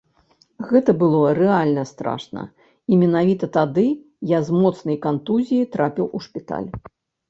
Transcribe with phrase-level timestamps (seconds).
[0.69, 2.47] Гэта было рэальна страшна,
[2.91, 3.87] і менавіта тады
[4.35, 6.71] я з моцнай кантузіяй трапіў у шпіталь.